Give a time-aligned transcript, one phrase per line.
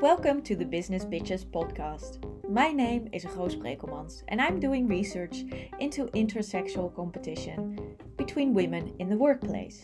[0.00, 2.24] Welcome to the Business Bitches podcast.
[2.48, 5.44] My name is Roos Brekelmans and I'm doing research
[5.78, 9.82] into intersexual competition between women in the workplace.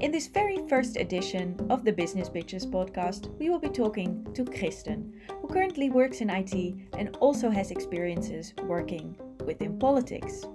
[0.00, 4.42] In this very first edition of the Business Bitches podcast, we will be talking to
[4.42, 9.14] Kristen, who currently works in IT and also has experiences working
[9.44, 10.46] within politics.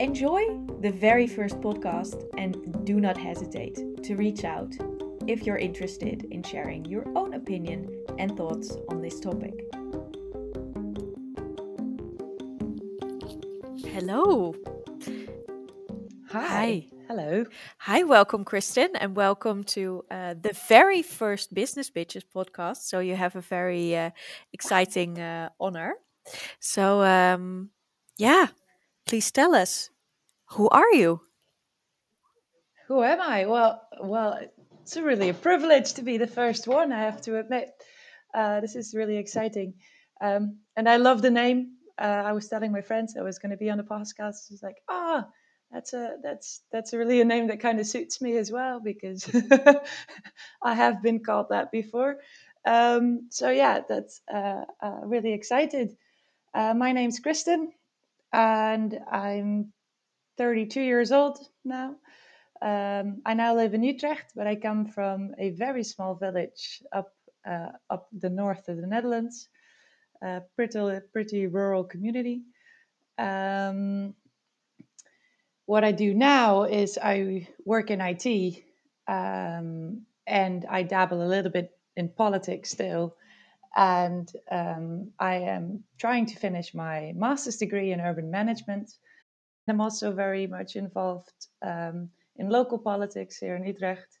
[0.00, 4.74] Enjoy the very first podcast and do not hesitate to reach out
[5.28, 7.86] if you're interested in sharing your own opinion
[8.18, 9.52] and thoughts on this topic.
[13.92, 14.54] Hello.
[16.30, 16.46] Hi.
[16.48, 16.86] Hi.
[17.08, 17.44] Hello.
[17.78, 22.88] Hi, welcome, Kristen, and welcome to uh, the very first Business Bitches podcast.
[22.88, 24.10] So, you have a very uh,
[24.52, 25.94] exciting uh, honor.
[26.60, 27.70] So, um,
[28.18, 28.48] yeah,
[29.06, 29.90] please tell us
[30.52, 31.20] who are you?
[32.88, 33.44] Who am I?
[33.46, 34.38] Well, well,
[34.88, 36.92] it's really a privilege to be the first one.
[36.92, 37.68] I have to admit,
[38.32, 39.74] uh, this is really exciting,
[40.22, 41.74] um, and I love the name.
[42.00, 44.50] Uh, I was telling my friends I was going to be on the podcast.
[44.50, 45.28] It's like, ah,
[45.70, 49.30] that's a that's that's really a name that kind of suits me as well because
[50.62, 52.20] I have been called that before.
[52.64, 55.98] Um, so yeah, that's uh, uh, really excited.
[56.54, 57.72] Uh, my name's Kristen,
[58.32, 59.70] and I'm
[60.38, 61.96] 32 years old now.
[62.60, 67.12] Um, I now live in Utrecht, but I come from a very small village up
[67.48, 69.48] uh, up the north of the Netherlands,
[70.22, 72.42] a pretty pretty rural community.
[73.16, 74.14] Um,
[75.66, 78.64] what I do now is I work in IT
[79.06, 83.16] um, and I dabble a little bit in politics still.
[83.76, 88.90] And um, I am trying to finish my master's degree in urban management.
[89.68, 94.18] I'm also very much involved um, in local politics here in Utrecht.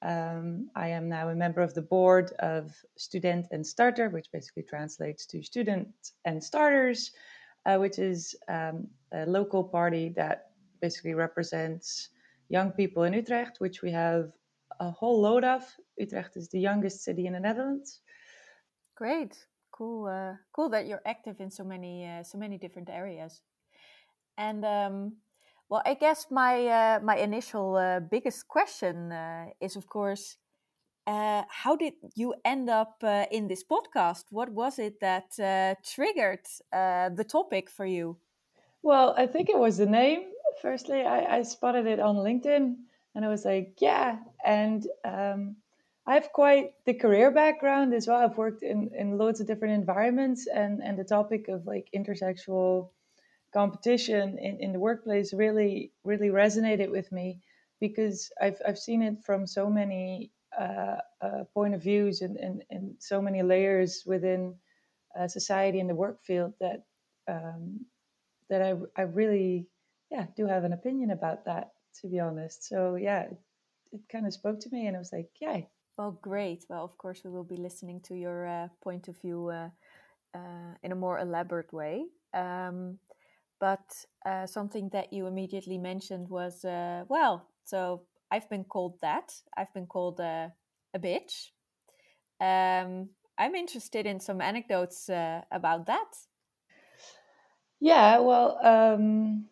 [0.00, 4.62] Um, I am now a member of the board of Student and Starter, which basically
[4.62, 5.88] translates to Student
[6.24, 7.10] and Starters,
[7.66, 12.10] uh, which is um, a local party that basically represents
[12.48, 14.30] young people in Utrecht, which we have
[14.78, 15.62] a whole load of.
[15.96, 18.00] Utrecht is the youngest city in the Netherlands.
[18.94, 19.36] Great,
[19.72, 23.42] cool, uh, cool that you're active in so many, uh, so many different areas.
[24.36, 25.16] And um,
[25.68, 30.36] well, I guess my uh, my initial uh, biggest question uh, is, of course,
[31.06, 34.24] uh, how did you end up in this podcast?
[34.30, 35.36] What was it that
[35.84, 38.16] triggered the topic for you?
[38.82, 40.24] Well, I think it was the name
[40.60, 42.76] firstly, I, I spotted it on LinkedIn
[43.14, 44.18] and I was like, yeah.
[44.44, 45.56] And um,
[46.06, 48.18] I have quite the career background as well.
[48.18, 52.90] I've worked in, in loads of different environments, and, and the topic of like intersexual
[53.52, 57.40] competition in, in the workplace really, really resonated with me
[57.80, 62.62] because I've, I've seen it from so many uh, uh, point of views and, and,
[62.70, 64.54] and so many layers within
[65.18, 66.84] uh, society and the work field that
[67.28, 67.80] um,
[68.48, 69.66] that I, I really
[70.10, 72.66] yeah, do have an opinion about that, to be honest.
[72.66, 73.38] So yeah, it,
[73.92, 75.60] it kind of spoke to me, and I was like, yeah.
[75.98, 76.64] Well, great.
[76.68, 79.68] Well, of course, we will be listening to your uh, point of view uh,
[80.34, 82.06] uh, in a more elaborate way.
[82.32, 82.98] Um,
[83.60, 89.32] but uh, something that you immediately mentioned was, uh, well, so I've been called that.
[89.56, 90.48] I've been called uh,
[90.94, 91.50] a bitch.
[92.40, 96.08] Um, I'm interested in some anecdotes about that.
[97.80, 99.46] Yeah, well, um,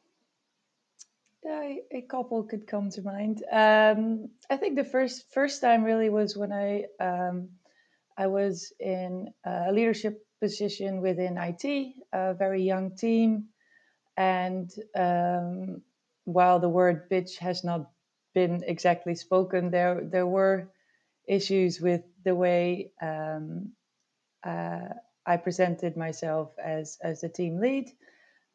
[1.47, 3.43] a, a couple could come to mind.
[3.51, 7.51] Um, I think the first first time really was when I um,
[8.19, 13.47] I was in a leadership position within IT, a very young team,
[14.17, 15.83] and um,
[16.25, 17.91] while the word "bitch" has not
[18.35, 20.69] been exactly spoken, there there were
[21.29, 23.73] issues with the way um,
[24.45, 24.89] uh,
[25.27, 27.91] I presented myself as as the team lead.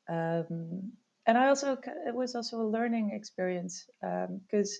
[0.09, 0.93] Um,
[1.27, 4.79] and I also it was also a learning experience because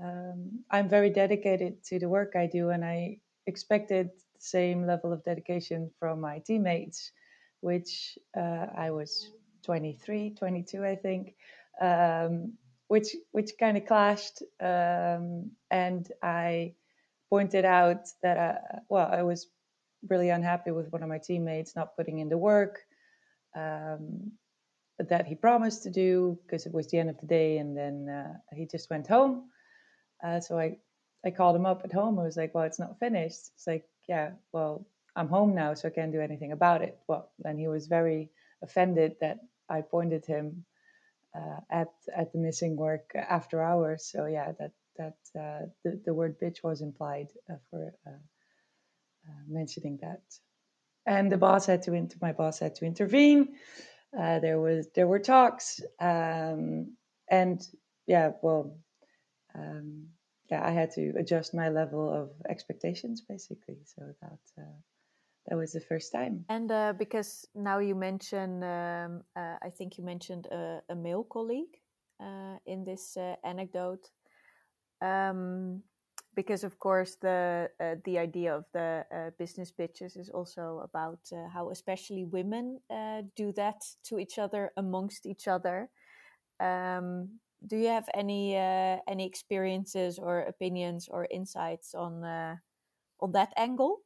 [0.00, 4.86] um, um, I'm very dedicated to the work I do, and I expected the same
[4.86, 7.12] level of dedication from my teammates,
[7.60, 9.30] which uh, I was
[9.64, 11.34] 23, 22, I think,
[11.80, 12.54] um,
[12.88, 16.74] which which kind of clashed, um, and I
[17.30, 19.48] pointed out that I, uh, well, I was
[20.08, 22.80] really unhappy with one of my teammates not putting in the work.
[23.56, 24.32] Um,
[24.98, 28.08] that he promised to do because it was the end of the day and then
[28.08, 29.44] uh, he just went home.
[30.22, 30.76] Uh, so i
[31.24, 32.18] i called him up at home.
[32.18, 33.50] I was like well it's not finished.
[33.54, 34.86] It's like yeah well
[35.16, 36.98] i'm home now so i can't do anything about it.
[37.08, 38.30] Well and he was very
[38.62, 39.38] offended that
[39.68, 40.64] i pointed him
[41.36, 46.14] uh, at at the missing work after hours so yeah that that uh, the, the
[46.14, 48.10] word bitch was implied uh, for uh,
[49.28, 50.22] uh, mentioning that.
[51.06, 53.56] And the boss had to inter- my boss had to intervene.
[54.18, 56.96] Uh, there was there were talks, um,
[57.28, 57.60] and
[58.06, 58.78] yeah, well,
[59.54, 60.06] um,
[60.50, 63.78] yeah, I had to adjust my level of expectations basically.
[63.84, 64.38] So that
[65.46, 66.44] that was the first time.
[66.48, 71.24] And uh, because now you mention, um, uh, I think you mentioned a, a male
[71.24, 71.80] colleague
[72.20, 74.10] uh, in this uh, anecdote.
[75.02, 75.82] Um,
[76.36, 81.20] because of course the uh, the idea of the uh, business bitches is also about
[81.52, 82.80] how especially women
[83.36, 85.90] do that to each other amongst each other.
[86.58, 92.24] Um, do you have any any experiences or opinions or insights on
[93.20, 94.03] on that angle?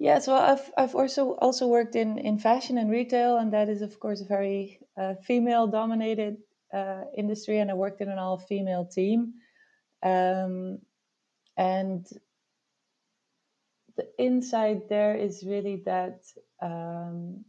[0.00, 3.82] Yes, well, I've I've also also worked in in fashion and retail, and that is
[3.82, 4.80] of course a very
[5.22, 6.38] female dominated
[7.16, 9.34] industry, and I worked in an all female team.
[10.02, 10.80] Um,
[11.56, 12.06] and
[13.96, 16.24] the insight there is really that
[16.62, 17.44] um,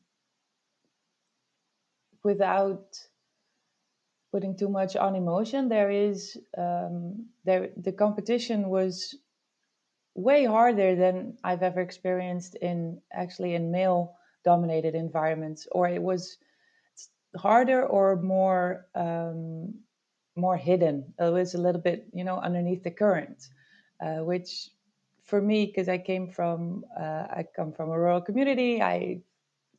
[2.23, 2.97] without
[4.31, 9.15] putting too much on emotion, there is um, there the competition was
[10.15, 16.37] way harder than I've ever experienced in actually in male dominated environments, or it was
[17.37, 19.73] harder or more um,
[20.35, 21.13] more hidden.
[21.19, 23.49] It was a little bit, you know, underneath the current
[24.01, 24.69] uh, which
[25.23, 28.81] for me, because I came from, uh, I come from a rural community.
[28.81, 29.21] I,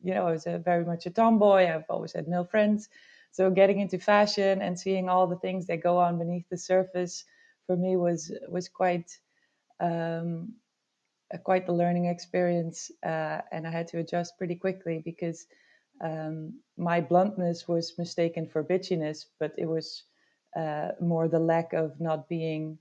[0.02, 1.66] you know, I was a, very much a tomboy.
[1.68, 2.88] I've always had male friends.
[3.32, 7.24] So getting into fashion and seeing all the things that go on beneath the surface
[7.66, 9.18] for me was was quite
[9.82, 10.54] um,
[11.32, 15.46] a, quite the learning experience, uh, and I had to adjust pretty quickly because
[16.00, 20.04] um, my bluntness was mistaken for bitchiness, but it was
[20.56, 22.78] uh, more the lack of not being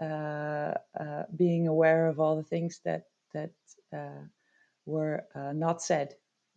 [0.00, 3.04] uh, uh, being aware of all the things that
[3.34, 3.52] that
[3.92, 4.24] uh,
[4.86, 5.24] were
[5.54, 6.14] not said.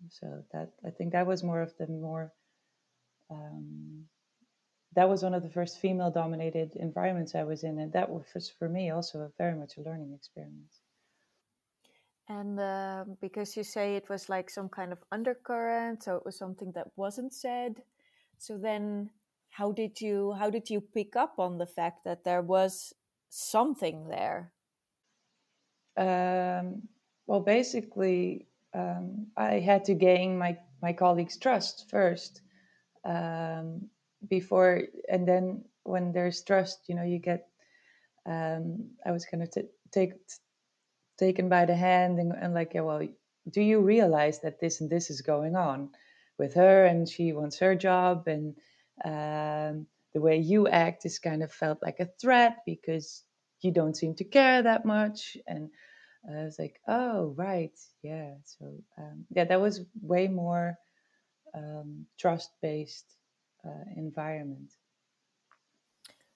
[0.09, 2.31] So that I think that was more of the more
[3.31, 4.05] um,
[4.95, 8.49] that was one of the first female dominated environments I was in, and that was
[8.57, 10.81] for me also a very much a learning experience.
[12.27, 16.37] And uh, because you say it was like some kind of undercurrent, so it was
[16.37, 17.83] something that wasn't said.
[18.37, 19.11] So then,
[19.49, 22.93] how did you how did you pick up on the fact that there was
[23.29, 24.51] something there?
[25.97, 26.87] Um,
[27.27, 32.41] well, basically, um, I had to gain my, my colleagues' trust first
[33.05, 33.89] um,
[34.29, 37.47] before, and then when there's trust, you know, you get.
[38.27, 40.13] Um, I was kind of t- take
[41.19, 43.07] taken by the hand and, and like, yeah, well,
[43.49, 45.89] do you realize that this and this is going on
[46.39, 48.55] with her, and she wants her job, and
[49.05, 49.85] um,
[50.15, 53.23] the way you act is kind of felt like a threat because
[53.61, 55.69] you don't seem to care that much and
[56.31, 58.65] i was like oh right yeah so
[58.97, 60.77] um, yeah that was way more
[61.53, 63.05] um, trust based
[63.95, 64.71] environment.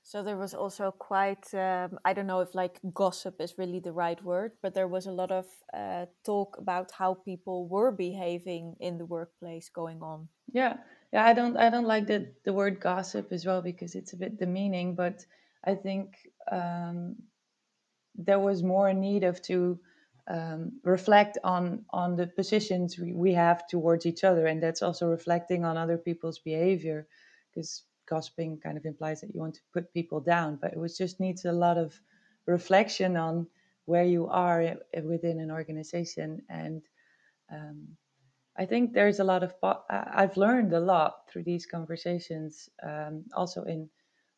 [0.04, 3.92] So there was also quite um, i don't know if like gossip is really the
[3.92, 8.76] right word but there was a lot of uh, talk about how people were behaving
[8.80, 10.28] in the workplace going on.
[10.52, 10.78] Yeah.
[11.14, 14.18] Yeah i don't i don't like the, the word gossip as well because it's a
[14.18, 15.26] bit demeaning but
[15.64, 16.16] i think
[16.52, 17.16] um,
[18.16, 19.80] there was more need of to
[20.30, 25.08] um, reflect on on the positions we, we have towards each other and that's also
[25.08, 27.08] reflecting on other people's behavior
[27.50, 31.20] because gossiping kind of implies that you want to put people down but it just
[31.20, 32.00] needs a lot of
[32.46, 33.48] reflection on
[33.86, 36.82] where you are within an organization and
[37.52, 37.88] um,
[38.58, 39.54] i think there's a lot of
[39.90, 43.90] i've learned a lot through these conversations um, also in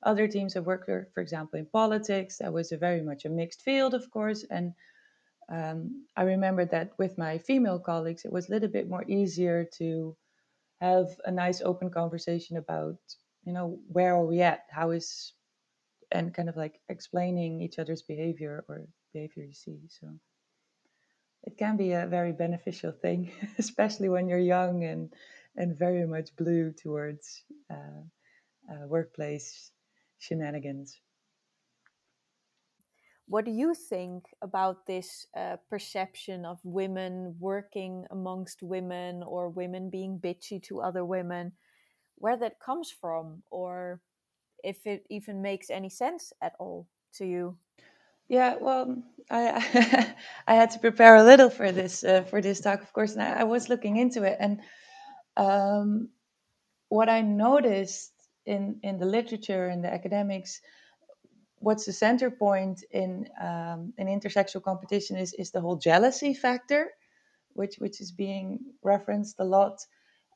[0.03, 2.37] other teams worked for, for example, in politics.
[2.39, 4.43] That was a very much a mixed field, of course.
[4.49, 4.73] And
[5.51, 9.67] um, I remember that with my female colleagues, it was a little bit more easier
[9.77, 10.15] to
[10.79, 12.97] have a nice open conversation about,
[13.43, 14.61] you know, where are we at?
[14.71, 15.33] How is,
[16.11, 19.79] and kind of like explaining each other's behavior or behavior you see.
[19.89, 20.07] So
[21.43, 25.13] it can be a very beneficial thing, especially when you're young and
[25.57, 28.01] and very much blue towards uh,
[28.71, 29.71] uh, workplace
[30.17, 30.97] shenanigans.
[33.27, 39.89] What do you think about this uh, perception of women working amongst women or women
[39.89, 41.53] being bitchy to other women?
[42.15, 44.01] Where that comes from, or
[44.63, 47.57] if it even makes any sense at all to you?
[48.27, 50.15] Yeah, well, I
[50.47, 53.21] I had to prepare a little for this uh, for this talk, of course, and
[53.21, 54.61] I, I was looking into it, and
[55.35, 56.09] um,
[56.89, 58.13] what I noticed
[58.45, 60.61] in in the literature and the academics
[61.61, 66.91] what's the center point in um, in intersexual competition is is the whole jealousy factor,
[67.53, 69.79] which which is being referenced a lot,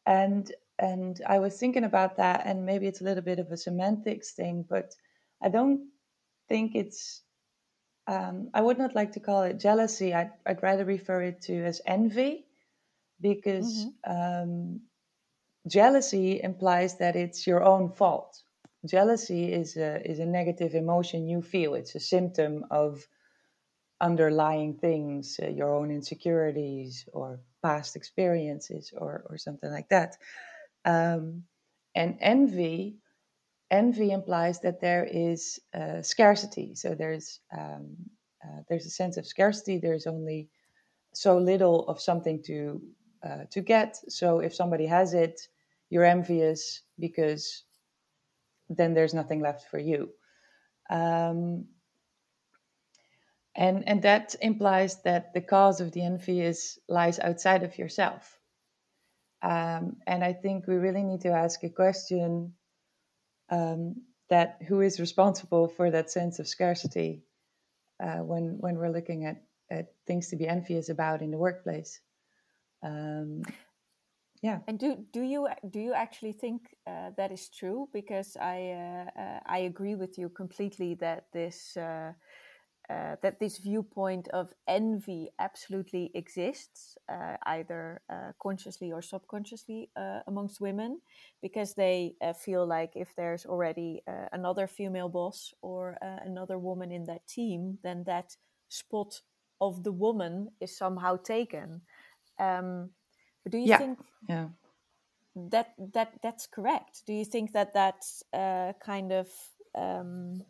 [0.05, 3.57] and and I was thinking about that, and maybe it's a little bit of a
[3.57, 4.95] semantics thing, but
[5.41, 5.89] I don't
[6.49, 7.23] think it's.
[8.07, 10.13] Um, I would not like to call it jealousy.
[10.13, 12.47] I'd, I'd rather refer it to as envy,
[13.21, 13.89] because Mm-hmm.
[14.05, 14.81] um,
[15.67, 18.43] jealousy implies that it's your own fault.
[18.85, 21.75] Jealousy is a, is a negative emotion you feel.
[21.75, 23.07] It's a symptom of
[24.01, 30.17] underlying things, uh, your own insecurities or past experiences or, or something like that.
[30.85, 31.43] Um,
[31.95, 32.97] and envy,
[33.71, 36.75] envy implies that there is uh, scarcity.
[36.75, 37.97] So there's um,
[38.43, 39.79] uh, there's a sense of scarcity.
[39.79, 40.49] There's only
[41.13, 42.81] so little of something to
[43.25, 43.97] uh, to get.
[44.09, 45.41] So if somebody has it,
[45.91, 47.64] you're envious because
[48.69, 50.09] then there's nothing left for you.
[50.89, 51.65] Um,
[53.55, 58.37] and and that implies that the cause of the envy is lies outside of yourself.
[59.41, 62.53] Um, and I think we really need to ask a question
[63.49, 67.23] um, that who is responsible for that sense of scarcity
[68.03, 71.99] uh, when when we're looking at, at things to be envious about in the workplace.
[72.83, 73.43] Um,
[74.45, 74.59] yeah.
[74.67, 77.89] And do do you do you actually think uh, that is true?
[77.91, 82.13] Because I uh, uh, I agree with you completely that this uh,
[82.89, 88.01] uh, that this viewpoint of envy absolutely exists, uh, either
[88.39, 89.89] consciously or subconsciously
[90.27, 91.01] amongst women,
[91.41, 97.27] because they feel like if there's already another female boss or another woman in that
[97.27, 98.37] team, then that
[98.69, 99.21] spot
[99.59, 101.81] of the woman is somehow taken.
[102.37, 102.91] Um,
[103.45, 103.77] but do you yeah.
[103.77, 104.47] think yeah.
[105.35, 107.03] that that that's correct?
[107.05, 109.27] Do you think that that uh, kind of
[109.75, 110.41] um,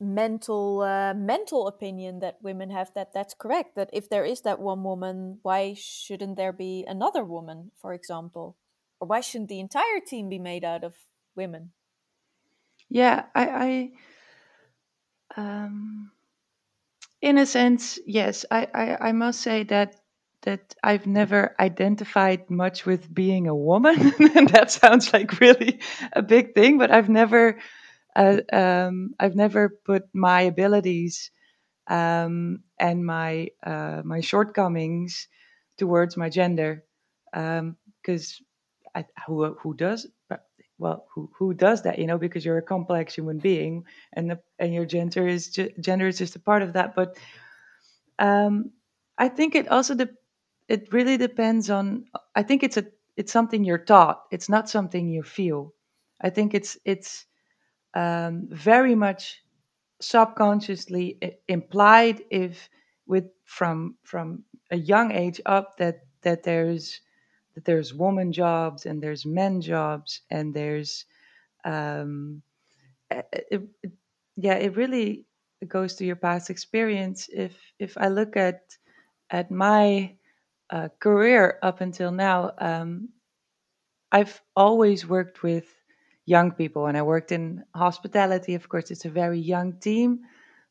[0.00, 3.76] mental uh, mental opinion that women have that that's correct?
[3.76, 8.56] That if there is that one woman, why shouldn't there be another woman, for example,
[9.00, 10.94] or why shouldn't the entire team be made out of
[11.36, 11.72] women?
[12.88, 13.92] Yeah, I,
[15.36, 16.10] I um,
[17.20, 18.46] in a sense, yes.
[18.50, 19.96] I, I, I must say that
[20.44, 23.96] that I've never identified much with being a woman,
[24.36, 25.80] and that sounds like really
[26.12, 26.78] a big thing.
[26.78, 27.58] But I've never,
[28.16, 31.30] uh, um, I've never put my abilities
[31.88, 35.28] um, and my uh, my shortcomings
[35.78, 36.84] towards my gender,
[37.32, 38.42] because
[38.94, 40.06] um, who who does
[40.78, 43.84] well who who does that you know because you're a complex human being
[44.14, 45.48] and the, and your gender is
[45.80, 47.16] gender is just a part of that but
[48.18, 48.70] um,
[49.18, 50.08] I think it also de-
[50.68, 52.06] it really depends on.
[52.34, 54.24] I think it's a it's something you're taught.
[54.30, 55.74] It's not something you feel.
[56.20, 57.26] I think it's it's
[57.94, 59.42] um, very much
[60.00, 61.18] subconsciously
[61.48, 62.68] implied if
[63.06, 67.00] with from from a young age up that that there's
[67.54, 71.06] that there's woman jobs and there's men jobs and there's
[71.64, 72.42] um,
[73.10, 73.92] it, it,
[74.36, 75.26] yeah it really
[75.68, 78.62] goes to your past experience if if i look at
[79.30, 80.14] at my
[80.70, 83.08] uh, career up until now um,
[84.12, 85.66] i've always worked with
[86.26, 90.20] young people and i worked in hospitality of course it's a very young team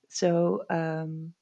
[0.10, 1.34] so um,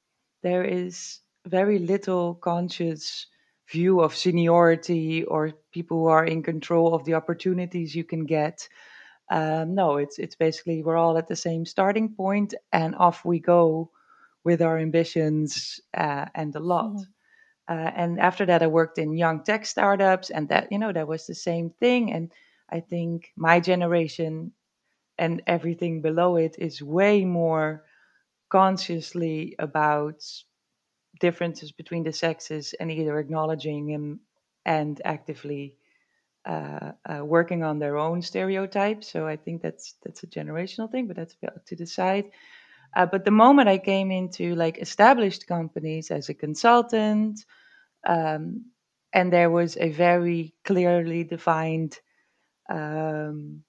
[0.42, 3.26] there is very little conscious
[3.70, 8.68] view of seniority or people who are in control of the opportunities you can get
[9.32, 13.40] um, no, it's it's basically we're all at the same starting point, and off we
[13.40, 13.90] go
[14.44, 16.92] with our ambitions uh, and a lot.
[16.92, 17.11] Mm-hmm.
[17.68, 21.08] Uh, and after that, I worked in young tech startups, and that you know that
[21.08, 22.12] was the same thing.
[22.12, 22.32] And
[22.70, 24.52] I think my generation
[25.18, 27.84] and everything below it is way more
[28.50, 30.22] consciously about
[31.20, 34.20] differences between the sexes and either acknowledging them
[34.64, 35.76] and actively
[36.46, 39.08] uh, uh, working on their own stereotypes.
[39.10, 42.30] So I think that's that's a generational thing, but that's to decide.
[42.94, 47.44] Uh, but the moment I came into like established companies as a consultant,
[48.06, 48.66] um,
[49.12, 51.98] and there was a very clearly defined
[52.68, 53.62] um,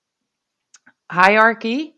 [1.10, 1.96] hierarchy,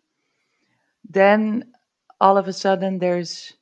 [1.10, 1.72] then
[2.20, 3.54] all of a sudden there's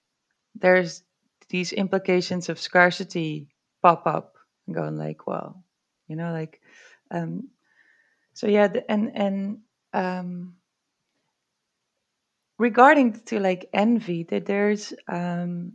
[0.55, 1.03] there's
[1.50, 3.48] these implications of scarcity
[3.82, 5.63] pop up and going like, well,
[6.08, 6.62] you know, like
[7.12, 7.50] um,
[8.34, 9.60] so yeah, the, and and
[9.93, 10.55] um,
[12.60, 15.74] regarding to like envy, that there's um,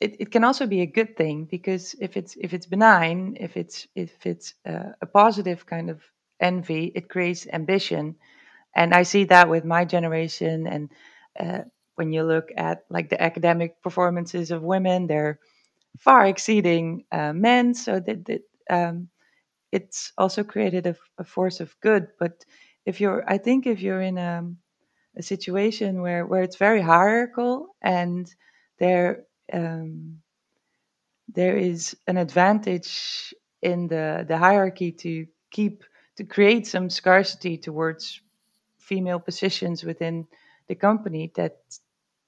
[0.00, 3.56] it, it can also be a good thing because if it's if it's benign, if
[3.56, 6.02] it's if it's uh, a positive kind of
[6.40, 8.16] envy, it creates ambition,
[8.74, 10.66] and I see that with my generation.
[10.66, 10.90] And
[11.38, 15.38] uh, when you look at like the academic performances of women, they're
[15.98, 17.74] far exceeding uh, men.
[17.74, 19.08] So that, that um,
[19.72, 22.08] it's also created a, a, force of good.
[22.18, 22.44] But
[22.86, 24.42] if you're, I think if you're in a,
[25.16, 28.34] a situation where where it's very hierarchical and
[28.78, 30.20] there um,
[31.28, 35.84] there is an advantage in the the hierarchy to keep
[36.16, 38.20] to create some scarcity towards
[38.78, 40.26] female positions within
[40.68, 41.58] the company that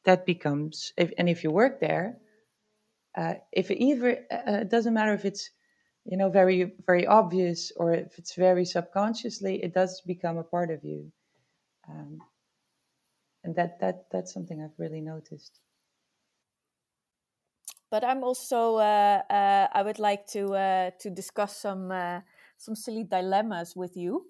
[0.04, 2.16] that becomes if, and if you work there
[3.16, 5.50] uh, if it either uh, it doesn't matter if it's
[6.04, 10.70] you know very very obvious or if it's very subconsciously it does become a part
[10.70, 11.10] of you.
[11.88, 12.20] Um,
[13.46, 15.60] and that that that's something i've really noticed
[17.90, 22.20] but i'm also uh, uh i would like to uh, to discuss some uh,
[22.58, 24.26] some silly dilemmas with you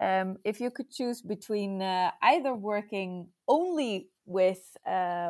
[0.00, 1.82] um, if you could choose between
[2.22, 4.76] either working only with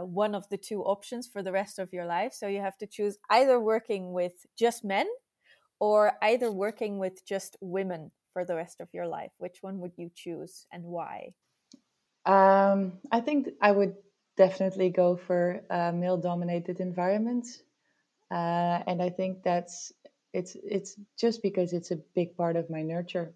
[0.02, 2.86] one of the two options for the rest of your life so you have to
[2.86, 5.06] choose either working with just men
[5.80, 9.32] or either working with just women for the rest of your life?
[9.38, 11.34] Which one would you choose and why?
[12.26, 13.96] Um, I think I would
[14.36, 17.62] definitely go for uh, male dominated environments.
[18.30, 19.92] Uh, and I think that's
[20.32, 23.34] it's it's just because it's a big part of my nurture.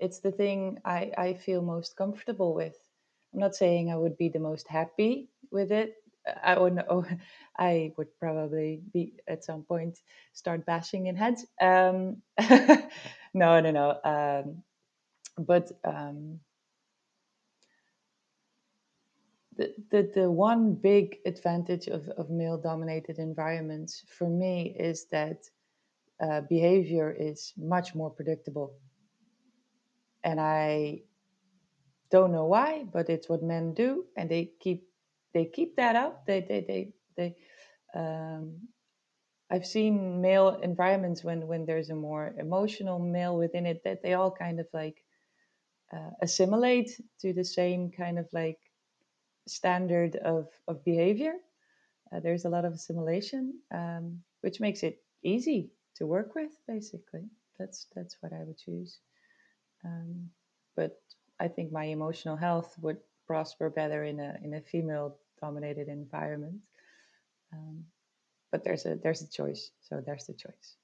[0.00, 2.76] It's the thing I, I feel most comfortable with.
[3.34, 5.94] I'm not saying I would be the most happy with it
[6.44, 7.06] I would know
[7.58, 9.98] I would probably be at some point
[10.34, 11.46] start bashing in heads.
[11.60, 12.22] Um,
[13.34, 13.98] no, no, no.
[14.04, 14.62] Um,
[15.38, 16.40] but um,
[19.58, 25.44] the, the the one big advantage of, of male dominated environments for me is that
[26.22, 28.74] uh, behavior is much more predictable,
[30.24, 31.02] and I
[32.10, 34.84] don't know why, but it's what men do, and they keep
[35.34, 36.26] they keep that up.
[36.26, 37.36] They they they they.
[37.94, 38.68] Um,
[39.50, 44.14] I've seen male environments when when there's a more emotional male within it that they
[44.14, 44.96] all kind of like
[45.92, 48.58] uh, assimilate to the same kind of like
[49.48, 51.34] standard of of behavior.
[52.12, 56.52] Uh, there's a lot of assimilation, um, which makes it easy to work with.
[56.66, 57.24] Basically,
[57.58, 58.98] that's that's what I would choose.
[59.84, 60.30] Um,
[60.76, 61.00] but
[61.40, 66.60] I think my emotional health would prosper better in a in a female dominated environment.
[67.52, 67.84] Um,
[68.50, 70.76] but there's a there's a choice, so there's the choice.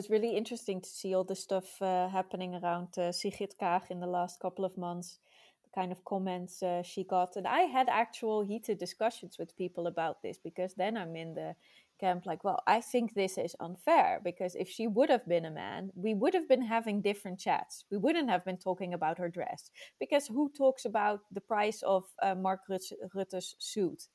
[0.00, 4.00] Was really interesting to see all the stuff uh, happening around uh, Sigrid Kaag in
[4.00, 5.18] the last couple of months
[5.62, 7.36] the kind of comments uh, she got.
[7.36, 11.54] And I had actual heated discussions with people about this because then I'm in the
[12.00, 15.50] camp like, well, I think this is unfair because if she would have been a
[15.50, 17.84] man, we would have been having different chats.
[17.90, 22.04] We wouldn't have been talking about her dress because who talks about the price of
[22.22, 24.08] uh, Mark Rutte's suit?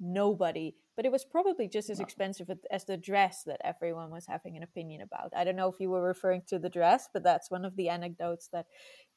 [0.00, 0.74] Nobody.
[1.00, 4.62] But it was probably just as expensive as the dress that everyone was having an
[4.62, 5.32] opinion about.
[5.34, 7.88] I don't know if you were referring to the dress, but that's one of the
[7.88, 8.66] anecdotes that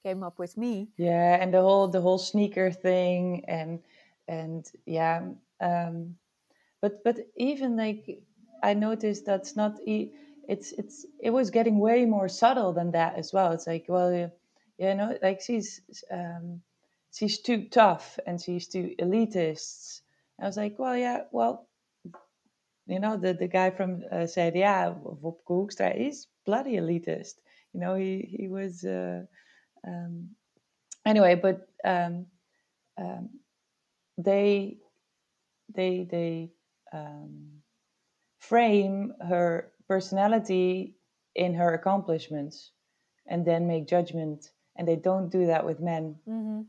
[0.02, 0.88] came up with me.
[0.96, 3.82] Yeah, and the whole the whole sneaker thing and
[4.30, 5.24] and yeah,
[5.60, 6.15] um,
[6.80, 8.22] but but even like
[8.63, 13.34] I noticed that's not it's it's it was getting way more subtle than that as
[13.34, 13.52] well.
[13.52, 14.32] It's like well, you,
[14.78, 16.62] you know, like she's um,
[17.12, 20.00] she's too tough and she's too elitist.
[20.39, 21.67] I was like, well, yeah, well,
[22.86, 27.36] you know, the the guy from uh, said, yeah, Wopke Hoekstra is bloody elitist.
[27.74, 28.84] You know, he he was.
[28.84, 29.24] Uh,
[29.86, 30.30] um,
[31.06, 32.26] anyway, but um,
[32.98, 33.30] um,
[34.17, 34.78] they
[35.74, 36.52] they they
[36.93, 37.50] um,
[38.39, 40.96] frame her personality
[41.36, 42.72] in her accomplishments
[43.28, 46.62] and then make judgment and they don't do that with men mm-hmm.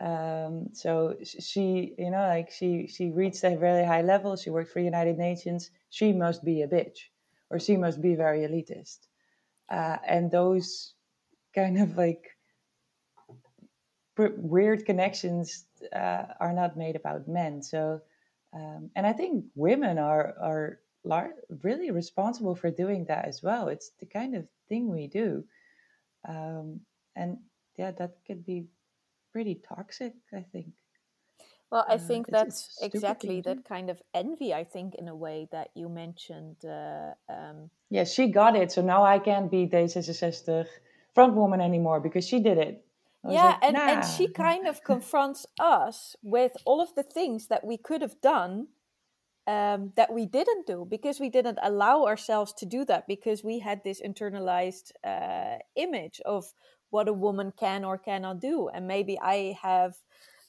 [0.00, 4.70] Um, so she you know like she she reached a very high level she worked
[4.72, 6.98] for united nations she must be a bitch
[7.50, 8.98] or she must be very elitist
[9.70, 10.94] uh, and those
[11.54, 12.36] kind of like
[14.18, 17.62] weird connections uh, are not made about men.
[17.62, 18.00] So,
[18.52, 23.68] um, and I think women are are lar- really responsible for doing that as well.
[23.68, 25.44] It's the kind of thing we do,
[26.28, 26.80] um,
[27.16, 27.38] and
[27.76, 28.66] yeah, that could be
[29.32, 30.14] pretty toxic.
[30.32, 30.72] I think.
[31.70, 34.52] Well, I uh, think that's exactly that kind of envy.
[34.52, 36.64] I think in a way that you mentioned.
[36.64, 40.66] Uh, um, yeah, she got it, so now I can't be D66
[41.14, 42.84] front woman anymore because she did it
[43.28, 43.88] yeah like, and, nah.
[43.88, 48.20] and she kind of confronts us with all of the things that we could have
[48.20, 48.68] done
[49.46, 53.58] um, that we didn't do because we didn't allow ourselves to do that because we
[53.58, 56.52] had this internalized uh, image of
[56.90, 58.68] what a woman can or cannot do.
[58.68, 59.94] And maybe i have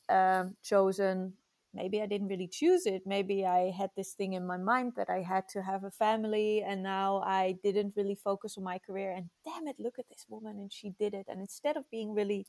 [0.10, 1.34] um, chosen
[1.74, 3.04] maybe i didn't really choose it.
[3.06, 6.64] Maybe i had this thing in my mind that i had to have a family
[6.64, 9.12] and now i didn't really focus on my career.
[9.12, 11.28] And damn it look at this woman and she did it.
[11.30, 12.46] And instead of being really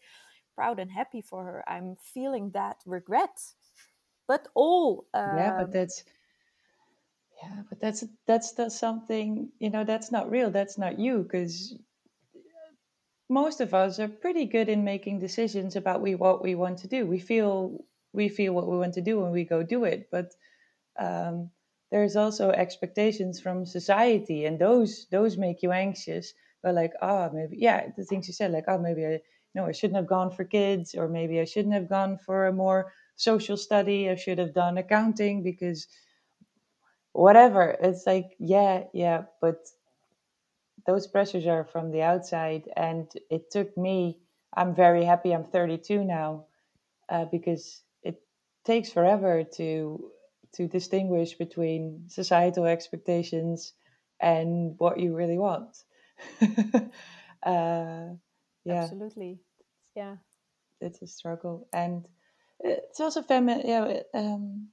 [0.55, 3.38] proud and happy for her i'm feeling that regret.
[4.26, 6.05] But all um, yeah but that's
[7.42, 10.50] yeah but that's that's the something you know that's not real.
[10.50, 11.76] That's not you because
[13.32, 16.88] most of us are pretty good in making decisions about we what we want to
[16.88, 17.06] do.
[17.06, 20.34] We feel we feel what we want to do and we go do it but
[20.98, 21.50] um,
[21.90, 26.32] there's also expectations from society and those those make you anxious.
[26.62, 29.20] But like oh maybe yeah the things you said like oh maybe i
[29.54, 32.52] no i shouldn't have gone for kids or maybe i shouldn't have gone for a
[32.52, 34.08] more social study.
[34.10, 35.88] I should have done accounting because
[37.12, 37.76] whatever.
[37.80, 39.56] It's like yeah yeah but
[40.86, 44.18] those pressures are from the outside and it took me
[44.54, 46.44] i'm very happy i'm 32 now
[47.08, 48.20] uh, because it
[48.64, 50.10] takes forever to
[50.54, 53.72] to distinguish between societal expectations
[54.20, 55.76] and what you really want.
[57.44, 58.14] Uh,
[58.64, 58.84] yeah.
[58.84, 59.40] Absolutely.
[59.96, 60.14] Yeah.
[60.80, 62.06] It's a struggle and
[62.60, 64.68] it's also feminine yeah um,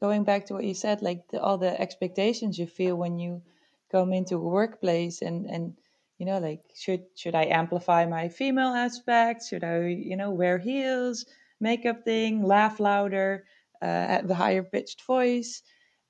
[0.00, 3.42] going back to what you said like the, all the expectations you feel when you
[3.90, 5.78] come into a workplace and and
[6.18, 9.48] you know like should should i amplify my female aspects?
[9.48, 11.26] Should i you know wear heels
[11.60, 13.46] makeup thing laugh louder
[13.82, 15.62] uh, have a higher pitched voice?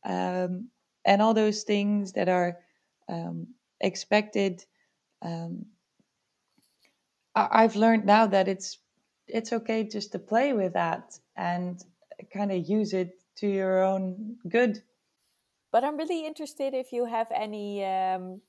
[0.04, 0.70] Um,
[1.04, 2.58] and all those things that are
[3.08, 4.64] um, expected
[5.22, 5.66] um,
[7.34, 8.78] I- i've learned now that it's
[9.26, 11.82] it's okay just to play with that and
[12.32, 14.82] kind of use it to your own good
[15.72, 18.40] but i'm really interested if you have any um,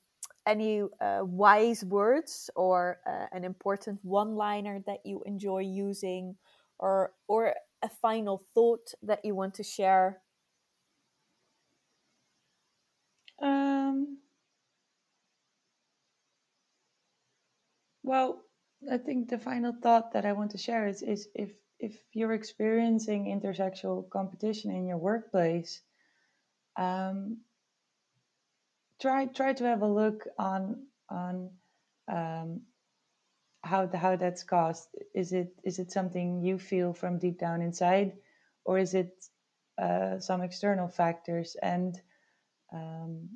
[0.46, 6.34] any uh, wise words or uh, an important one liner that you enjoy using
[6.78, 10.20] or or a final thought that you want to share.
[13.40, 14.18] Um,
[18.02, 18.42] well
[18.90, 22.32] i think the final thought that i want to share is, is if if you're
[22.32, 25.80] experiencing intersexual competition in your workplace
[26.80, 27.38] um,
[29.00, 31.50] try try to have a look on on
[32.10, 32.62] um,
[33.62, 34.88] how the, how that's caused.
[35.14, 38.12] Is it is it something you feel from deep down inside,
[38.64, 39.12] or is it
[39.80, 41.56] uh, some external factors?
[41.62, 42.00] And
[42.72, 43.28] um,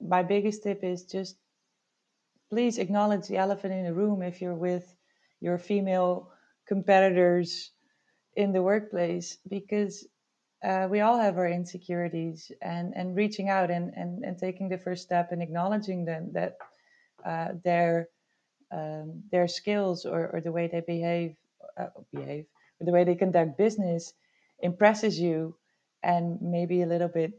[0.00, 1.36] my biggest tip is just
[2.50, 4.94] please acknowledge the elephant in the room if you're with
[5.40, 6.30] your female
[6.66, 7.70] competitors
[8.36, 10.06] in the workplace because
[10.64, 14.78] uh, we all have our insecurities and and reaching out and and, and taking the
[14.78, 16.56] first step and acknowledging them that
[17.24, 18.08] uh, their
[18.72, 21.36] um, their skills or, or the way they behave
[21.78, 22.46] uh, behave
[22.80, 24.12] or the way they conduct business
[24.62, 25.56] impresses you
[26.02, 27.32] and maybe a little bit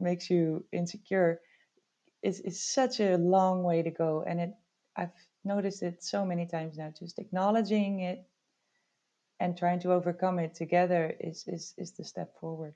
[0.00, 1.40] makes you insecure
[2.22, 4.24] is is such a long way to go.
[4.26, 4.50] And it
[4.96, 5.12] I've
[5.44, 8.24] noticed it so many times now just acknowledging it
[9.40, 12.74] and trying to overcome it together is is, is the step forward